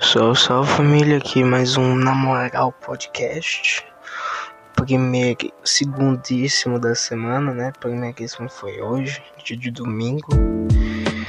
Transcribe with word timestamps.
Salve, 0.00 0.40
salve 0.40 0.70
família, 0.70 1.18
aqui 1.18 1.44
mais 1.44 1.76
um 1.76 1.94
Namoral 1.94 2.72
Podcast. 2.72 3.84
Primeiro, 4.74 5.52
segundíssimo 5.62 6.78
da 6.78 6.94
semana, 6.94 7.52
né? 7.52 7.70
Primeiríssimo 7.78 8.48
foi 8.48 8.80
hoje, 8.80 9.22
dia 9.44 9.58
de 9.58 9.70
domingo. 9.70 10.30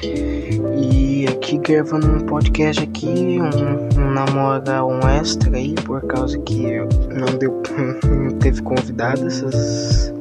E 0.01 1.27
aqui 1.27 1.57
gravando 1.57 2.07
um 2.07 2.19
podcast 2.21 2.81
aqui, 2.81 3.39
um, 3.39 3.99
um 3.99 4.87
um 4.87 5.09
extra 5.09 5.57
aí, 5.57 5.75
por 5.85 6.01
causa 6.07 6.39
que 6.39 6.77
não 7.09 7.37
deu, 7.37 7.61
não 8.07 8.39
teve 8.39 8.61
convidado 8.61 9.27
essas, 9.27 10.13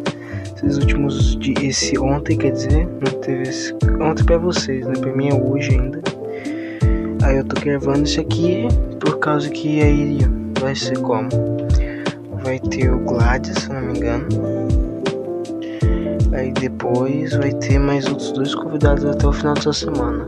esses 0.56 0.76
últimos 0.76 1.36
dias, 1.36 1.62
esse 1.62 1.98
ontem, 2.00 2.36
quer 2.36 2.50
dizer, 2.50 2.84
não 2.86 3.20
teve 3.20 3.42
esse, 3.42 3.72
ontem 4.00 4.24
pra 4.24 4.38
vocês, 4.38 4.84
né? 4.84 4.94
Pra 5.00 5.14
mim 5.14 5.28
é 5.28 5.34
hoje 5.34 5.70
ainda. 5.70 6.09
Aí 7.30 7.36
eu 7.36 7.44
tô 7.44 7.60
gravando 7.60 8.02
isso 8.02 8.20
aqui 8.20 8.66
por 8.98 9.20
causa 9.20 9.48
que 9.48 9.80
aí 9.80 10.18
vai 10.58 10.74
ser 10.74 10.98
como? 10.98 11.28
Vai 12.42 12.58
ter 12.58 12.92
o 12.92 12.98
Gladys, 13.04 13.56
se 13.56 13.68
não 13.68 13.82
me 13.82 13.96
engano. 13.96 14.26
Aí 16.32 16.50
depois 16.50 17.32
vai 17.36 17.52
ter 17.52 17.78
mais 17.78 18.08
outros 18.08 18.32
dois 18.32 18.52
convidados 18.52 19.04
até 19.04 19.28
o 19.28 19.32
final 19.32 19.54
dessa 19.54 19.72
semana. 19.72 20.26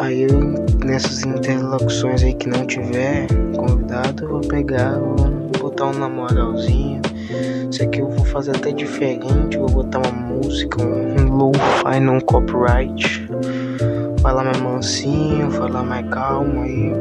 Aí 0.00 0.22
eu, 0.22 0.40
nessas 0.84 1.22
interlocuções 1.22 2.24
aí 2.24 2.34
que 2.34 2.48
não 2.48 2.66
tiver 2.66 3.28
convidado, 3.54 4.24
eu 4.24 4.28
vou 4.30 4.40
pegar, 4.40 4.98
vou 4.98 5.30
botar 5.60 5.90
um 5.90 5.92
namoralzinho. 5.92 7.00
Isso 7.70 7.84
aqui 7.84 8.00
eu 8.00 8.10
vou 8.10 8.24
fazer 8.24 8.50
até 8.56 8.72
diferente, 8.72 9.56
vou 9.56 9.70
botar 9.70 10.00
uma 10.00 10.10
música, 10.10 10.82
um 10.82 11.36
low-fi 11.36 12.00
não 12.00 12.18
copyright 12.18 13.27
falar 14.28 14.44
mais 14.44 14.60
mansinho, 14.60 15.50
falar 15.50 15.82
mais 15.82 16.06
calmo 16.10 16.60
aí. 16.60 16.92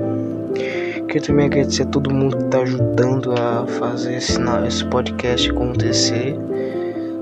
Queria 1.07 1.21
também 1.21 1.45
agradecer 1.47 1.83
a 1.83 1.85
todo 1.87 2.09
mundo 2.09 2.37
que 2.37 2.43
tá 2.45 2.59
ajudando 2.59 3.33
a 3.33 3.67
fazer 3.67 4.15
esse, 4.15 4.39
esse 4.65 4.85
podcast 4.85 5.51
acontecer. 5.51 6.39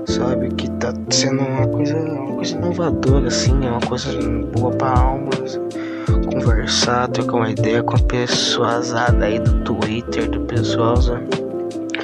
Sabe, 0.06 0.50
que 0.50 0.70
tá 0.70 0.94
sendo 1.10 1.42
uma 1.42 1.66
coisa, 1.66 1.96
uma 1.96 2.36
coisa 2.36 2.56
inovadora, 2.56 3.26
assim, 3.26 3.66
é 3.66 3.68
uma 3.68 3.80
coisa 3.80 4.12
boa 4.56 4.70
pra 4.70 4.90
alma. 4.90 5.30
Conversar, 6.32 7.08
trocar 7.08 7.38
uma 7.38 7.50
ideia 7.50 7.82
com 7.82 7.96
a 7.96 8.00
pessoas 8.00 8.94
aí 8.94 9.40
do 9.40 9.64
Twitter, 9.64 10.30
do 10.30 10.40
pessoal, 10.42 10.96
sabe? 10.98 11.26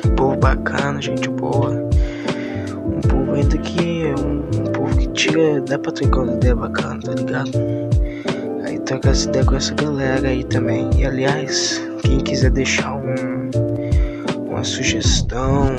Um 0.04 0.16
povo 0.16 0.36
bacana, 0.38 1.00
gente 1.00 1.28
boa. 1.28 1.70
Um 1.70 3.00
povo 3.00 3.32
ainda 3.34 3.56
que 3.58 4.06
é 4.06 4.14
um, 4.20 4.38
um 4.60 4.72
povo 4.72 4.96
que 4.96 5.06
tira. 5.08 5.60
dá 5.60 5.78
pra 5.78 5.92
trocar 5.92 6.22
uma 6.22 6.32
ideia 6.32 6.56
bacana, 6.56 7.00
tá 7.00 7.12
ligado? 7.12 7.91
Trocar 8.92 9.12
essa 9.12 9.26
ideia 9.26 9.44
com 9.46 9.56
essa 9.56 9.72
galera 9.72 10.28
aí 10.28 10.44
também. 10.44 10.90
E 10.98 11.06
aliás, 11.06 11.82
quem 12.02 12.18
quiser 12.18 12.50
deixar 12.50 12.94
um, 12.94 13.50
uma 14.50 14.62
sugestão, 14.62 15.74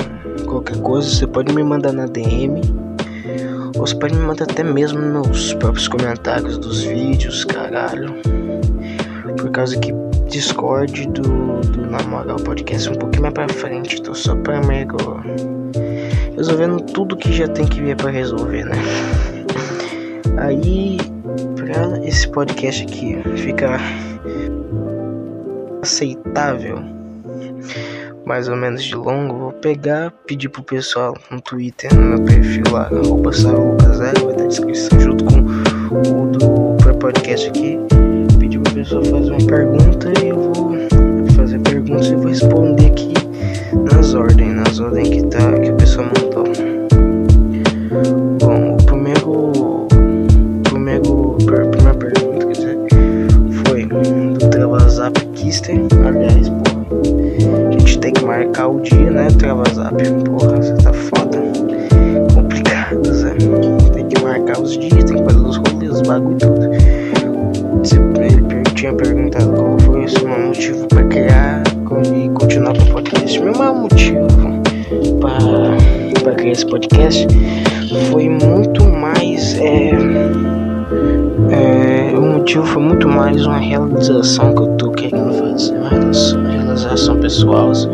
qualquer 0.48 0.78
coisa, 0.78 1.08
você 1.08 1.28
pode 1.28 1.54
me 1.54 1.62
mandar 1.62 1.94
na 1.94 2.08
DM. 2.08 2.60
Ou 3.78 3.86
você 3.86 3.96
pode 3.96 4.16
me 4.16 4.26
mandar 4.26 4.46
até 4.46 4.64
mesmo 4.64 5.00
nos 5.00 5.54
próprios 5.54 5.88
comentários 5.88 6.58
dos 6.58 6.86
vídeos, 6.86 7.46
caralho. 7.46 8.16
Por 9.38 9.52
causa 9.52 9.78
que 9.78 9.94
Discord 10.28 11.08
do, 11.10 11.62
do 11.62 11.86
Namoral 11.86 12.38
Podcast 12.38 12.90
um 12.90 12.96
pouquinho 12.96 13.22
mais 13.22 13.36
pra 13.36 13.48
frente. 13.48 14.02
Tô 14.02 14.16
só 14.16 14.36
pra 14.38 14.60
mega 14.62 14.98
resolvendo 16.36 16.82
tudo 16.82 17.16
que 17.16 17.32
já 17.32 17.48
tem 17.48 17.68
que 17.68 17.80
vir 17.80 17.96
pra 17.96 18.10
resolver, 18.10 18.66
né? 18.66 18.78
Aí 20.36 20.98
pra 21.64 22.06
esse 22.06 22.28
podcast 22.28 22.84
aqui 22.84 23.16
ficar 23.38 23.80
aceitável, 25.82 26.80
mais 28.26 28.48
ou 28.50 28.56
menos 28.56 28.84
de 28.84 28.96
longo, 28.96 29.38
vou 29.38 29.52
pegar, 29.54 30.12
pedir 30.26 30.50
pro 30.50 30.64
pessoal 30.64 31.14
no 31.32 31.42
Twitter, 31.42 31.94
no 31.94 32.02
meu 32.02 32.24
perfil 32.24 32.64
lá, 32.72 32.88
arroba 32.88 33.32
Lucas 33.32 34.00
vai 34.00 34.36
ter 34.36 34.48
descrição 34.48 35.00
junto 35.00 35.24
com 35.26 35.40
o 35.40 36.32
do 36.32 36.74
podcast 37.00 37.50
aqui. 37.50 37.78
Pedir 38.40 38.60
pro 38.60 38.74
pessoal 38.74 39.04
fazer 39.04 39.32
uma 39.32 39.46
pergunta 39.46 40.14
e 40.24 40.30
eu 40.30 40.54
vou 40.54 40.78
fazer 41.36 41.60
perguntas 41.60 42.08
e 42.08 42.16
vou 42.16 42.28
responder 42.28 42.88
aqui 42.88 43.14
nas 43.92 44.14
ordens, 44.14 44.54
nas 44.54 44.80
ordens 44.80 45.10
que 45.10 45.26
tá, 45.28 45.52
dia, 58.82 59.12
né, 59.12 59.28
Travazap, 59.38 59.96
porra, 60.26 60.58
você 60.58 60.74
tá 60.76 60.94
foda, 60.94 61.40
complicado, 62.34 63.14
Zé, 63.14 63.36
tem 63.94 64.08
que 64.08 64.22
marcar 64.24 64.62
os 64.62 64.78
dias, 64.78 65.04
tem 65.04 65.18
que 65.18 65.24
fazer 65.24 65.46
os 65.46 65.58
rolês, 65.58 65.92
os 65.92 66.02
bagulho 66.02 66.38
tudo. 66.38 66.64
Ele 68.22 68.64
tinha 68.76 68.94
perguntado 68.94 69.52
qual 69.54 69.80
foi 69.80 70.06
o 70.06 70.10
seu 70.10 70.28
motivo 70.28 70.88
pra 70.88 71.04
criar 71.06 71.64
e 72.16 72.30
continuar 72.30 72.76
com 72.78 72.84
o 72.84 72.94
podcast. 72.94 73.40
Meu 73.40 73.54
maior 73.54 73.76
motivo 73.76 74.28
para 76.24 76.36
criar 76.36 76.52
esse 76.52 76.66
podcast 76.66 77.28
foi 78.10 78.30
muito 78.30 78.84
mais. 78.86 79.56
É, 79.60 79.92
é, 81.52 82.18
o 82.18 82.22
motivo 82.22 82.66
foi 82.66 82.82
muito 82.82 83.08
mais 83.08 83.46
uma 83.46 83.58
realização 83.58 84.54
que 84.56 84.62
eu 84.62 84.68
tô 84.78 84.92
querendo 84.92 85.34
fazer. 85.34 85.76
Uma 85.76 86.50
realização 86.50 87.18
pessoal. 87.18 87.72
Assim. 87.72 87.90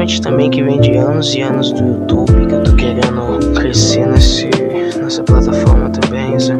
Principalmente 0.00 0.22
também 0.22 0.50
que 0.50 0.62
vem 0.62 0.80
de 0.80 0.96
anos 0.96 1.34
e 1.34 1.42
anos 1.42 1.72
do 1.72 1.84
YouTube 1.84 2.46
que 2.46 2.54
eu 2.54 2.62
tô 2.62 2.72
querendo 2.74 3.52
crescer 3.54 4.06
nesse, 4.06 4.48
nessa 4.96 5.22
plataforma 5.22 5.90
também. 5.90 6.38
Zé. 6.38 6.54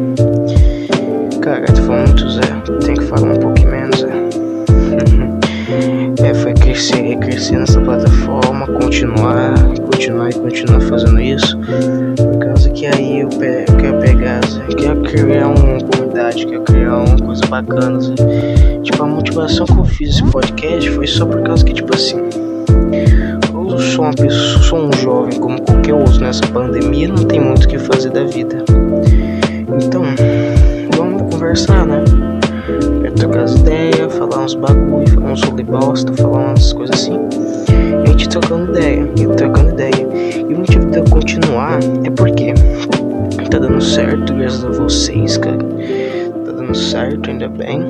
Cara, 1.40 1.64
tu 1.64 1.80
falou 1.82 2.06
muito, 2.06 2.28
Zé. 2.28 2.42
Tem 2.84 2.94
que 2.94 3.04
falar 3.04 3.32
um 3.32 3.38
pouquinho 3.38 3.70
menos, 3.70 4.00
Zé. 4.00 4.10
é, 6.22 6.34
foi 6.34 6.52
crescer, 6.52 7.16
crescer 7.16 7.56
nessa 7.56 7.80
plataforma, 7.80 8.66
continuar, 8.66 9.54
continuar 9.90 10.28
e 10.28 10.34
continuar 10.34 10.82
fazendo 10.82 11.18
isso. 11.18 11.58
Por 11.58 12.38
causa 12.40 12.68
que 12.70 12.84
aí 12.86 13.20
eu, 13.20 13.30
pe 13.30 13.64
eu 13.68 13.76
quero 13.78 14.00
pegar, 14.00 14.44
Zé. 14.44 14.66
Quero 14.76 15.00
criar 15.02 15.48
uma 15.48 15.80
comunidade, 15.80 16.46
quero 16.46 16.62
criar 16.64 16.98
uma 16.98 17.16
coisa 17.16 17.46
bacana, 17.46 17.98
Zé. 18.00 18.12
Tipo, 18.82 19.02
a 19.02 19.06
motivação 19.06 19.64
que 19.64 19.78
eu 19.78 19.84
fiz 19.84 20.10
esse 20.10 20.24
podcast 20.24 20.90
foi 20.90 21.06
só 21.06 21.24
por 21.24 21.42
causa 21.42 21.64
que, 21.64 21.72
tipo 21.72 21.94
assim. 21.94 22.49
Eu 23.90 23.96
sou 23.96 24.04
uma 24.04 24.14
pessoa, 24.14 24.62
sou 24.62 24.78
um 24.78 24.92
jovem 24.92 25.40
como 25.40 25.60
qualquer 25.62 25.94
outro 25.94 26.20
nessa 26.20 26.46
pandemia, 26.46 27.08
não 27.08 27.24
tem 27.24 27.40
muito 27.40 27.64
o 27.64 27.68
que 27.68 27.76
fazer 27.76 28.10
da 28.10 28.22
vida. 28.22 28.64
Então, 29.84 30.04
vamos 30.96 31.22
conversar, 31.34 31.84
né? 31.84 32.04
É 33.02 33.10
trocar 33.10 33.42
as 33.42 33.56
ideias, 33.56 34.16
falar 34.16 34.44
uns 34.44 34.54
bagulho, 34.54 35.08
falar 35.08 35.32
uns 35.32 35.42
rolê 35.42 35.64
bosta, 35.64 36.12
falar 36.12 36.50
umas 36.50 36.72
coisas 36.72 36.94
assim. 36.94 37.18
E 38.06 38.08
a 38.08 38.12
gente 38.12 38.28
trocando 38.28 38.70
ideia, 38.70 39.10
e 39.18 39.26
trocando 39.34 39.70
ideia. 39.70 40.08
E 40.48 40.54
o 40.54 40.58
motivo 40.58 40.86
de 40.86 40.98
eu 40.98 41.04
continuar 41.06 41.80
é 42.04 42.10
porque 42.10 42.54
tá 43.50 43.58
dando 43.58 43.80
certo, 43.80 44.32
graças 44.34 44.64
a 44.64 44.70
vocês, 44.70 45.36
cara. 45.36 45.58
Tá 46.44 46.52
dando 46.52 46.76
certo, 46.76 47.28
ainda 47.28 47.48
bem. 47.48 47.82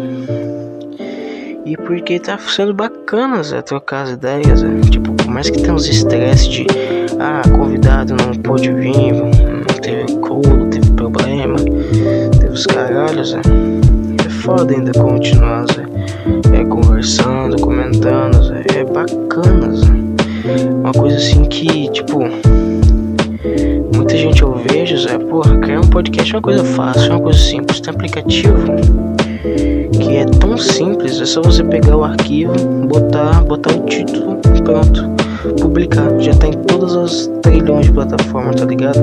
E 1.71 1.77
porque 1.77 2.19
tá 2.19 2.37
sendo 2.37 2.75
bacana, 2.75 3.41
Zé, 3.45 3.63
trocar 3.63 4.03
as 4.03 4.11
ideias, 4.11 4.59
Zé. 4.59 4.67
Tipo, 4.91 5.13
por 5.13 5.29
mais 5.29 5.49
que 5.49 5.63
tenha 5.63 5.73
uns 5.73 5.87
estresse 5.87 6.49
de 6.49 6.67
ah, 7.21 7.43
convidado 7.57 8.17
não 8.17 8.35
pôde 8.43 8.73
vir, 8.73 9.13
não 9.13 9.81
teve 9.81 10.17
colo, 10.17 10.69
teve 10.69 10.91
problema, 10.95 11.55
teve 12.41 12.53
os 12.53 12.67
caralhos. 12.67 13.35
É 13.35 14.29
foda 14.29 14.75
ainda 14.75 14.91
continuar, 14.99 15.65
Zé. 15.73 15.85
É 16.61 16.65
conversando, 16.65 17.63
comentando, 17.63 18.43
Zé. 18.43 18.65
É 18.75 18.85
bacana, 18.85 19.73
Zé. 19.73 19.93
Uma 20.73 20.93
coisa 20.93 21.19
assim 21.19 21.45
que, 21.45 21.89
tipo, 21.93 22.19
muita 23.95 24.17
gente 24.17 24.43
eu 24.43 24.57
vejo, 24.57 24.99
Zé, 24.99 25.17
porra, 25.19 25.57
criar 25.59 25.79
um 25.79 25.89
podcast 25.89 26.35
é 26.35 26.37
uma 26.37 26.43
coisa 26.43 26.65
fácil, 26.65 27.13
é 27.13 27.15
uma 27.15 27.21
coisa 27.21 27.39
simples. 27.39 27.79
Tem 27.79 27.95
aplicativo 27.95 28.57
é 30.17 30.25
tão 30.25 30.57
simples, 30.57 31.21
é 31.21 31.27
só 31.27 31.43
você 31.43 31.63
pegar 31.65 31.97
o 31.97 32.05
arquivo, 32.05 32.53
botar, 32.87 33.43
botar 33.45 33.73
o 33.73 33.81
título, 33.87 34.37
pronto, 34.65 35.09
publicar. 35.61 36.19
Já 36.19 36.35
tá 36.35 36.49
em 36.49 36.53
todas 36.53 36.97
as 36.97 37.31
trilhões 37.43 37.87
de 37.87 37.93
plataformas, 37.93 38.57
tá 38.57 38.67
ligado? 38.67 38.99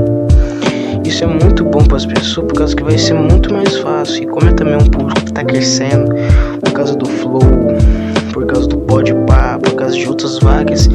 Isso 1.04 1.24
é 1.24 1.28
muito 1.28 1.64
bom 1.64 1.84
para 1.84 1.98
as 1.98 2.06
pessoas, 2.06 2.48
por 2.48 2.58
causa 2.58 2.76
que 2.76 2.84
vai 2.84 2.98
ser 2.98 3.14
muito 3.14 3.54
mais 3.54 3.78
fácil. 3.78 4.24
E 4.24 4.26
como 4.28 4.50
é 4.50 4.54
também 4.54 4.76
um 4.76 4.90
público 4.90 5.26
que 5.26 5.34
tá 5.34 5.44
crescendo, 5.44 6.14
por 6.62 6.72
causa 6.74 6.96
do 6.96 7.06
flow, 7.06 7.42
por 8.34 8.46
causa 8.46 8.68
do 8.68 8.78
podpah, 8.78 9.60
por 9.62 9.74
causa 9.76 9.96
de 9.96 10.08
outras 10.08 10.40
vagas 10.40 10.90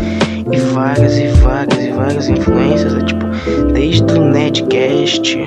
e 0.53 0.56
várias 0.73 1.17
e 1.17 1.29
várias 1.29 1.85
e 1.85 1.91
várias 1.91 2.29
influências, 2.29 2.94
é 2.94 3.00
tipo, 3.00 3.25
desde 3.73 4.05
o 4.12 4.25
Netcast 4.25 5.38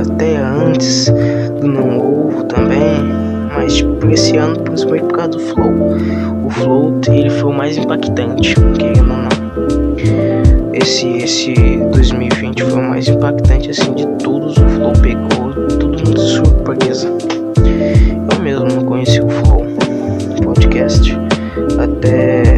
até 0.00 0.36
antes 0.36 1.10
do 1.60 1.66
Não 1.66 1.91
esse 4.10 4.36
ano, 4.36 4.58
principalmente 4.60 5.04
por 5.04 5.16
causa 5.16 5.30
do 5.30 5.38
Flow. 5.38 5.96
O 6.44 6.50
Flow 6.50 7.00
ele 7.08 7.30
foi 7.30 7.50
o 7.50 7.54
mais 7.54 7.76
impactante, 7.76 8.54
querendo 8.78 9.00
ou 9.00 9.18
não. 9.18 9.28
Esse, 10.72 11.08
esse 11.18 11.54
2020 11.92 12.64
foi 12.64 12.80
o 12.80 12.88
mais 12.88 13.08
impactante 13.08 13.70
assim 13.70 13.94
de 13.94 14.06
todos. 14.22 14.56
O 14.56 14.68
Flow 14.68 14.92
pegou 15.00 15.52
todo 15.78 15.98
mundo 15.98 16.14
de 16.14 16.20
surpresa. 16.20 17.08
Eu 18.32 18.42
mesmo 18.42 18.66
não 18.66 18.84
conheci 18.84 19.20
o 19.20 19.28
Flow 19.28 19.66
podcast 20.44 21.16
até 21.78 22.51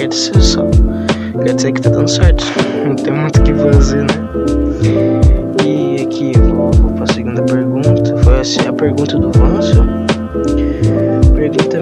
quer 0.00 0.08
dizer 0.08 0.40
só. 0.40 0.66
Quer 1.44 1.54
dizer 1.54 1.72
que 1.72 1.82
tá 1.82 1.90
dando 1.90 2.08
certo. 2.08 2.44
Não 2.86 2.96
tem 2.96 3.12
muito 3.12 3.38
o 3.38 3.42
que 3.42 3.52
fazer, 3.52 4.02
né? 4.02 4.06
E 5.62 6.02
aqui 6.02 6.32
eu 6.34 6.54
vou, 6.54 6.70
vou 6.72 6.92
pra 6.92 7.06
segunda 7.06 7.42
pergunta. 7.42 8.16
Foi 8.24 8.40
assim, 8.40 8.66
a 8.66 8.72
pergunta 8.72 9.18
do 9.18 9.30
Vancio. 9.32 9.84
Pergunta 11.34 11.78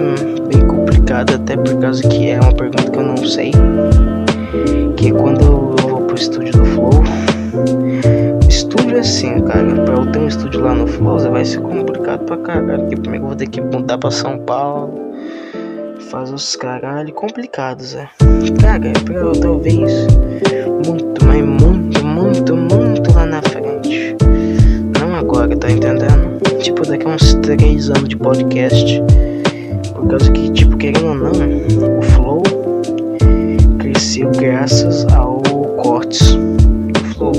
bem 0.51 0.67
complicada, 0.67 1.35
até 1.35 1.55
por 1.55 1.79
causa 1.79 2.01
que 2.09 2.29
é 2.29 2.39
uma 2.41 2.53
pergunta 2.53 2.91
que 2.91 2.97
eu 2.97 3.03
não 3.03 3.17
sei. 3.17 3.51
Que 4.97 5.11
quando 5.13 5.41
eu 5.41 5.89
vou 5.89 6.01
pro 6.01 6.15
estúdio 6.15 6.51
do 6.51 6.65
Flow, 6.65 7.03
estúdio 8.49 8.97
é 8.97 8.99
assim, 8.99 9.39
cara, 9.43 9.75
pra 9.85 9.93
eu 9.93 10.05
ter 10.11 10.19
um 10.19 10.27
estúdio 10.27 10.61
lá 10.61 10.73
no 10.73 10.87
Flow, 10.87 11.17
vai 11.19 11.45
ser 11.45 11.61
complicado 11.61 12.25
pra 12.25 12.35
caralho. 12.35 12.81
Porque 12.81 12.97
primeiro 12.97 13.23
eu 13.23 13.27
vou 13.29 13.37
ter 13.37 13.47
que 13.47 13.61
mudar 13.61 13.97
pra 13.97 14.11
São 14.11 14.37
Paulo, 14.39 15.08
fazer 15.99 16.33
os 16.33 16.55
caralho 16.55 17.13
complicados, 17.13 17.95
é. 17.95 18.09
Cara, 18.61 18.91
pra 19.05 19.31
talvez 19.41 20.07
muito, 20.85 21.25
mas 21.25 21.43
muito, 21.43 22.05
muito, 22.05 22.55
muito 22.55 23.13
lá 23.13 23.25
na 23.25 23.41
frente. 23.41 24.15
Não 24.99 25.15
agora, 25.15 25.55
tá 25.57 25.69
entendendo? 25.69 26.39
Tipo, 26.59 26.87
daqui 26.87 27.05
a 27.05 27.09
uns 27.09 27.33
3 27.35 27.89
anos 27.89 28.09
de 28.09 28.17
podcast. 28.17 29.03
Por 29.93 30.07
causa 30.07 30.31
que, 30.31 30.49
tipo, 30.51 30.77
querendo 30.77 31.07
ou 31.07 31.15
não, 31.15 31.31
o 31.31 32.01
Flow 32.01 32.43
cresceu 33.79 34.31
graças 34.31 35.05
ao 35.13 35.41
cortes 35.77 36.35
do 36.35 37.03
Flow. 37.15 37.33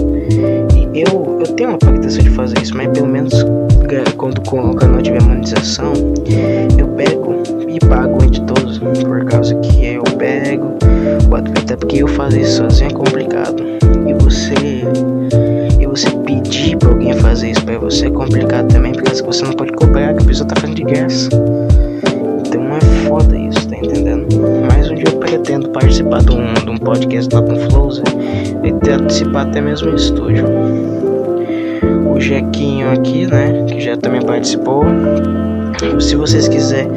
E 0.74 1.00
eu, 1.00 1.40
eu 1.40 1.46
tenho 1.54 1.70
uma 1.70 1.78
pretensão 1.78 2.22
de 2.22 2.30
fazer 2.30 2.60
isso, 2.60 2.76
mas 2.76 2.88
pelo 2.88 3.08
menos 3.08 3.32
quando 4.16 4.38
o 4.38 4.74
canal 4.76 5.02
tiver 5.02 5.22
monetização, 5.22 5.92
eu 6.78 6.86
pego 6.88 7.34
e 7.72 7.78
pago 7.86 8.20
o 8.20 8.24
editor 8.24 8.60
por 9.04 9.24
causa 9.26 9.54
que 9.56 9.86
eu 9.86 10.02
pego, 10.18 10.76
até 11.60 11.76
porque 11.76 12.02
eu 12.02 12.08
fazer 12.08 12.44
sozinho 12.44 12.90
é 12.90 12.92
complicado. 12.92 13.62
E 14.06 14.14
você 14.14 14.54
e 15.78 15.86
você 15.86 16.10
pedir 16.24 16.76
pra 16.76 16.90
alguém 16.90 17.14
fazer 17.14 17.50
isso 17.50 17.64
pra 17.64 17.78
você 17.78 18.06
é 18.06 18.10
complicado 18.10 18.68
também, 18.68 18.92
porque 18.92 19.22
você 19.22 19.44
não 19.44 19.52
pode 19.52 19.72
cobrar 19.72 20.14
que 20.14 20.22
a 20.22 20.26
pessoa 20.26 20.48
tá 20.48 20.60
fazendo 20.60 20.76
de 20.76 20.82
graça. 20.82 21.28
Então 22.46 22.76
é 22.76 22.80
foda 23.06 23.36
isso, 23.36 23.68
tá 23.68 23.76
entendendo? 23.76 24.26
Mas 24.68 24.90
um 24.90 24.94
dia 24.94 25.04
eu 25.06 25.18
pretendo 25.18 25.68
participar 25.70 26.22
de 26.22 26.32
um, 26.32 26.54
de 26.54 26.70
um 26.70 26.76
podcast 26.76 27.34
lá 27.34 27.42
com 27.42 27.56
Flows 27.70 28.02
e 28.64 28.72
participar 28.72 29.42
até 29.42 29.60
mesmo 29.60 29.90
em 29.90 29.94
estúdio. 29.94 30.46
O 32.12 32.20
Jequinho 32.20 32.90
aqui, 32.90 33.26
né, 33.26 33.64
que 33.66 33.80
já 33.80 33.96
também 33.96 34.22
participou. 34.22 34.84
Se 35.80 36.14
vocês 36.14 36.46
quiserem 36.46 36.90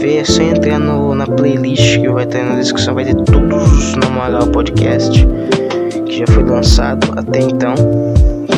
ver, 0.00 0.16
é 0.16 0.24
só 0.24 0.42
entrar 0.42 0.80
no, 0.80 1.14
na 1.14 1.28
playlist 1.28 2.00
que 2.00 2.08
vai 2.08 2.24
estar 2.24 2.42
na 2.44 2.56
descrição. 2.56 2.92
Vai 2.92 3.04
ter 3.04 3.14
todos 3.14 3.72
os 3.72 3.94
Na 3.94 4.10
Moral 4.10 4.48
Podcast 4.48 5.24
que 6.06 6.18
já 6.18 6.26
foi 6.26 6.42
lançado 6.42 7.06
até 7.16 7.38
então. 7.38 7.74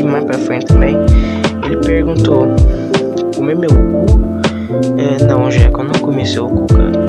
E 0.00 0.03
mais 0.05 0.25
pra 0.25 0.38
frente 0.38 0.65
também. 0.67 0.97
Ele 1.67 1.76
perguntou: 1.85 2.47
Comer 3.37 3.56
meu 3.56 3.69
cu? 3.69 4.06
É, 4.97 5.23
não, 5.25 5.50
Jeco, 5.50 5.82
eu 5.82 5.85
não 5.85 6.00
comi 6.00 6.26
seu 6.26 6.49
cu, 6.49 6.67
cara. 6.67 7.05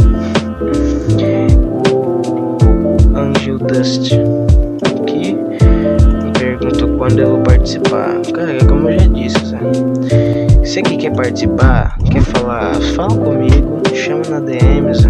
O 3.14 3.18
Angel 3.18 3.58
Dust 3.58 4.12
aqui 4.86 5.38
perguntou 6.38 6.90
quando 6.98 7.20
eu 7.20 7.30
vou 7.30 7.40
participar. 7.40 8.20
Cara, 8.34 8.66
como 8.68 8.90
eu 8.90 9.00
já 9.00 9.08
disse, 9.08 9.46
Zé. 9.46 10.19
Você 10.70 10.84
que 10.84 10.98
quer 10.98 11.12
participar, 11.16 11.98
quer 12.12 12.22
falar, 12.22 12.76
fala 12.96 13.18
comigo, 13.18 13.82
chama 13.96 14.22
na 14.30 14.40
DMs, 14.40 15.04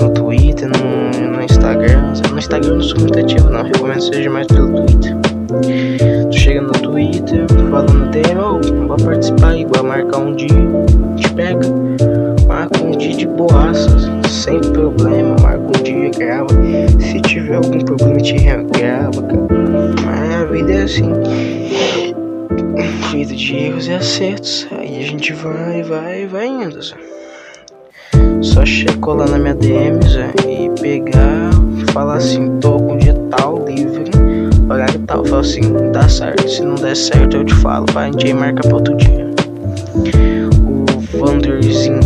no 0.00 0.10
Twitter, 0.10 0.68
no, 0.68 1.28
no 1.30 1.40
Instagram. 1.40 2.12
No 2.28 2.36
Instagram 2.36 2.70
eu 2.70 2.74
não 2.74 2.82
sou 2.82 2.98
muito 2.98 3.20
ativo 3.20 3.50
não, 3.50 3.62
recomendo 3.62 4.00
seja 4.00 4.28
mais 4.28 4.48
pelo 4.48 4.84
Twitter. 4.84 5.16
Tu 6.28 6.36
chega 6.36 6.60
no 6.60 6.72
Twitter, 6.72 7.46
fala 7.70 7.86
no 7.92 8.10
DM, 8.10 8.40
oh, 8.40 8.88
vai 8.88 8.98
participar 8.98 9.56
igual 9.56 9.84
marcar 9.84 10.18
um 10.18 10.34
dia, 10.34 10.48
te 11.14 11.32
pega, 11.34 11.68
marca 12.48 12.82
um 12.82 12.90
dia 12.90 13.14
de 13.14 13.28
boaças, 13.28 14.10
sem 14.28 14.60
problema, 14.72 15.36
marca 15.40 15.62
um 15.68 15.82
dia, 15.84 16.10
grava. 16.10 16.48
Se 16.98 17.20
tiver 17.20 17.54
algum 17.54 17.78
problema, 17.78 18.16
te 18.16 18.34
grava, 18.34 19.22
cara. 19.22 19.94
Mas 20.04 20.34
a 20.34 20.44
vida 20.46 20.72
é 20.72 20.82
assim 20.82 21.57
vida 22.86 23.34
de 23.34 23.56
erros 23.56 23.88
e 23.88 23.92
acertos. 23.92 24.66
Aí 24.70 24.98
a 24.98 25.02
gente 25.02 25.32
vai, 25.32 25.82
vai, 25.82 26.26
vai 26.26 26.46
indo. 26.46 26.78
Só 28.42 28.64
chegou 28.64 29.14
lá 29.14 29.26
na 29.26 29.38
minha 29.38 29.54
DM 29.54 29.98
e 30.46 30.80
pegar, 30.80 31.50
falar 31.92 32.16
assim: 32.16 32.58
tô 32.60 32.76
com 32.76 32.96
dia 32.96 33.14
tal 33.30 33.64
livre, 33.66 34.04
horário 34.70 35.00
tal. 35.00 35.24
Fala 35.24 35.40
assim: 35.40 35.60
dá 35.92 36.08
certo. 36.08 36.48
Se 36.48 36.62
não 36.62 36.76
der 36.76 36.96
certo, 36.96 37.38
eu 37.38 37.44
te 37.44 37.54
falo. 37.54 37.86
Vai, 37.92 38.08
a 38.08 38.12
gente 38.12 38.32
marca 38.34 38.62
pra 38.62 38.74
outro 38.74 38.96
dia. 38.96 39.28
O 40.66 40.84
Vanderzinho, 41.18 42.00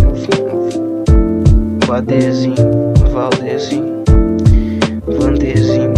o 1.82 1.86
Vadezinho, 1.86 2.94
Valdezinho, 3.12 4.02
Vanderzinho. 5.06 5.92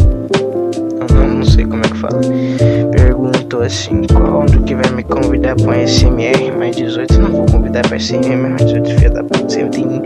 Não, 1.15 1.35
não 1.35 1.45
sei 1.45 1.65
como 1.65 1.85
é 1.85 1.89
que 1.89 1.97
fala 1.97 2.21
assim, 3.65 4.03
quando 4.13 4.63
que 4.65 4.75
vai 4.75 4.91
me 4.93 5.03
convidar 5.03 5.57
pra 5.57 5.71
um 5.71 5.87
SMR 5.87 6.53
mais 6.57 6.77
18? 6.77 7.21
Não 7.21 7.31
vou 7.31 7.47
convidar 7.47 7.83
pra 7.83 7.99
SMR 7.99 8.37
mais 8.37 8.65
18, 8.65 8.95
filha 8.95 9.11
da 9.11 9.25
puta. 9.25 9.49
Você 9.49 9.65
tem, 9.67 10.03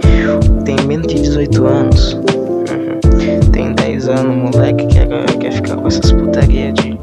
tem 0.65 0.87
menos 0.87 1.07
de 1.07 1.21
18 1.21 1.67
anos. 1.67 2.13
Uhum. 2.15 3.51
Tem 3.53 3.73
10 3.75 4.09
anos, 4.09 4.55
moleque, 4.55 4.87
que 4.87 4.95
quer, 4.95 5.39
quer 5.39 5.53
ficar 5.53 5.77
com 5.77 5.89
essas 5.89 6.13
putarias 6.13 6.75
de. 6.75 6.99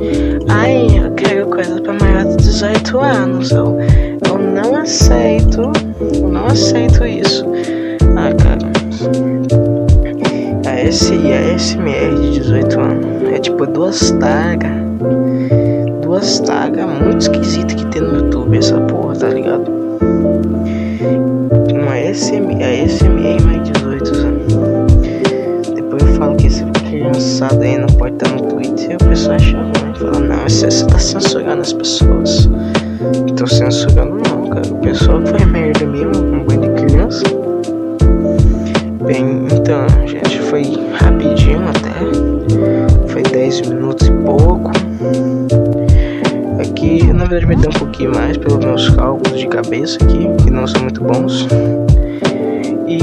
Ai, 0.47 0.87
eu 0.97 1.11
quero 1.11 1.47
coisa 1.47 1.81
pra 1.81 1.93
maior 1.93 2.25
de 2.25 2.37
18 2.37 2.99
anos. 2.99 3.51
Eu, 3.51 3.77
eu 4.27 4.37
não 4.37 4.75
aceito. 4.77 5.71
Eu 6.21 6.29
não 6.29 6.45
aceito 6.45 7.05
isso. 7.05 7.45
Ah, 8.15 8.33
cara. 8.41 8.65
A, 10.67 10.79
S, 10.79 11.13
a 11.13 11.57
SMR 11.59 12.15
de 12.15 12.39
18 12.39 12.79
anos 12.79 13.33
é 13.33 13.39
tipo 13.39 13.65
duas 13.65 14.11
tagas 14.11 14.94
duas 16.15 16.39
tagas 16.39 16.85
muito 16.85 17.19
esquisitas 17.19 17.75
que 17.75 17.85
tem 17.87 18.01
no 18.01 18.15
YouTube 18.15 18.57
essa 18.57 18.79
porra, 18.79 19.15
tá 19.15 19.27
ligado? 19.27 19.69
Uma 21.73 22.13
SM, 22.13 22.63
a 22.63 22.87
SMR 22.87 23.43
mais 23.43 23.69
18 23.69 24.15
anos. 24.15 24.53
Depois 25.75 26.01
eu 26.03 26.13
falo 26.13 26.37
que 26.37 26.47
esse 26.47 26.63
criançado 26.87 27.61
aí 27.61 27.77
não 27.77 27.87
pode 27.87 28.13
estar 28.13 28.29
no 28.29 28.43
Twitter 28.43 28.91
e 28.91 28.95
o 28.95 29.09
pessoal 29.09 29.35
acha 29.35 29.57
ruim. 29.57 29.93
Fala, 29.95 30.19
não, 30.19 30.43
você, 30.47 30.71
você 30.71 30.85
tá 30.85 30.99
censurando 30.99 31.61
as 31.61 31.73
pessoas. 31.73 32.45
Não 32.47 33.35
tô 33.35 33.45
censurando 33.47 34.15
não, 34.29 34.49
cara. 34.49 34.67
O 34.71 34.77
pessoal 34.77 35.21
faz 35.25 35.45
merda 35.47 35.85
mesmo, 35.85 36.23
um 36.23 36.45
banho 36.45 36.61
de 36.61 36.81
criança. 36.81 37.23
Bem, 39.05 39.47
então, 39.51 39.85
gente, 40.07 40.39
foi 40.43 40.63
rapidinho 40.93 41.59
até. 41.67 43.11
Foi 43.11 43.21
10 43.21 43.67
minutos 43.67 43.85
na 47.25 47.39
verdade, 47.39 47.45
vai 47.45 47.55
um 47.55 47.79
pouquinho 47.79 48.11
mais 48.13 48.37
pelos 48.37 48.63
meus 48.63 48.89
cálculos 48.89 49.39
de 49.39 49.47
cabeça 49.47 49.97
aqui, 50.03 50.29
que 50.43 50.51
não 50.51 50.67
são 50.67 50.81
muito 50.81 51.03
bons. 51.03 51.47
E 52.87 52.99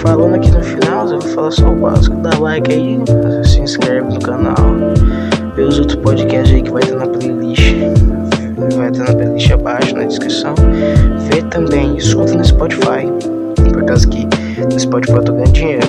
falando 0.00 0.34
aqui 0.34 0.50
no 0.50 0.60
final, 0.60 1.06
eu 1.06 1.20
vou 1.20 1.28
falar 1.28 1.50
só 1.52 1.68
o 1.68 1.76
básico. 1.76 2.16
Dá 2.16 2.36
like 2.40 2.72
aí, 2.72 2.98
se 3.44 3.60
inscreve 3.60 4.12
no 4.12 4.18
canal, 4.18 4.56
vê 5.54 5.62
os 5.62 5.78
outros 5.78 5.96
podcasts 6.00 6.52
aí 6.52 6.62
que 6.62 6.72
vai 6.72 6.82
estar 6.82 6.96
na 6.96 7.06
playlist. 7.06 7.74
Vai 8.76 8.90
estar 8.90 9.04
na 9.04 9.14
playlist 9.14 9.50
abaixo 9.52 9.94
na 9.94 10.04
descrição. 10.04 10.54
Vê 11.30 11.40
também, 11.42 11.96
escuta 11.96 12.34
no 12.34 12.44
Spotify. 12.44 13.06
Por 13.72 13.84
causa 13.84 14.08
que 14.08 14.26
no 14.60 14.80
Spotify 14.80 15.18
eu 15.18 15.22
tô 15.22 15.32
ganhando 15.34 15.52
dinheiro. 15.52 15.86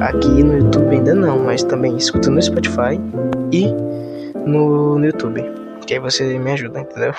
Aqui 0.00 0.42
no 0.42 0.58
YouTube 0.58 0.96
ainda 0.96 1.14
não, 1.14 1.38
mas 1.38 1.62
também 1.62 1.96
escuta 1.96 2.28
no 2.28 2.42
Spotify 2.42 3.00
e 3.52 3.72
no, 4.48 4.98
no 4.98 5.06
YouTube. 5.06 5.44
Que 5.86 5.94
aí 5.94 6.00
você 6.00 6.38
me 6.38 6.52
ajuda, 6.52 6.80
entendeu? 6.80 7.14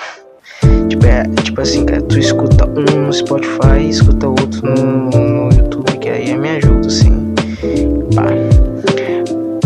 Tipo, 0.88 1.06
é, 1.06 1.22
tipo 1.42 1.60
assim, 1.60 1.84
cara, 1.84 2.02
tu 2.02 2.18
escuta 2.18 2.68
um 2.68 3.06
no 3.06 3.12
Spotify, 3.12 3.88
escuta 3.88 4.28
outro 4.28 4.62
no, 4.62 5.10
no 5.10 5.52
YouTube 5.54 5.80
aí 6.10 6.36
me 6.36 6.50
ajuda 6.50 6.88
sim. 6.90 7.34
Pá. 8.14 8.26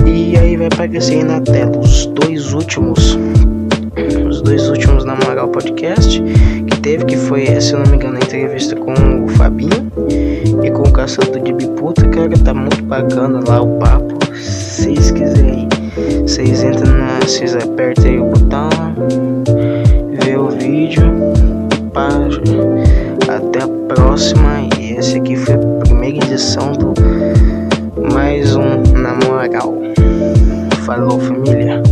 E 0.06 0.36
aí 0.36 0.56
vai 0.56 0.66
aparecer 0.66 1.16
aí 1.16 1.24
na 1.24 1.40
tela 1.40 1.78
os 1.78 2.06
dois 2.06 2.52
últimos. 2.52 3.18
Os 4.28 4.42
dois 4.42 4.68
últimos 4.68 5.04
na 5.04 5.14
moral 5.14 5.48
podcast 5.48 6.20
que 6.20 6.80
teve, 6.80 7.04
que 7.04 7.16
foi, 7.16 7.60
se 7.60 7.72
eu 7.72 7.80
não 7.80 7.86
me 7.90 7.96
engano, 7.96 8.16
a 8.16 8.20
entrevista 8.20 8.74
com 8.76 9.24
o 9.24 9.28
Fabinho 9.28 9.92
e 10.62 10.70
com 10.70 10.82
o 10.82 10.92
Caçador 10.92 11.40
de 11.40 11.52
Biputa, 11.52 12.06
cara, 12.08 12.36
tá 12.44 12.52
muito 12.52 12.82
bacana 12.82 13.40
lá 13.46 13.62
o 13.62 13.78
papo. 13.78 14.18
Se 14.34 14.82
vocês 14.82 15.10
quiserem, 15.12 15.68
vocês 16.22 16.62
entram 16.62 16.92
na. 16.92 17.03
Vocês 17.24 17.56
apertam 17.56 18.04
aí 18.04 18.18
o 18.18 18.26
botão, 18.26 18.68
vê 20.22 20.36
o 20.36 20.50
vídeo. 20.50 21.02
Pá, 21.94 22.10
até 23.34 23.62
a 23.62 23.68
próxima. 23.88 24.68
E 24.78 24.92
esse 24.92 25.16
aqui 25.16 25.34
foi 25.34 25.54
a 25.54 25.58
primeira 25.58 26.18
edição 26.18 26.72
do 26.72 26.92
mais 28.12 28.54
um 28.54 28.82
Na 28.92 29.14
Moral. 29.14 29.74
Falou 30.84 31.18
família. 31.18 31.82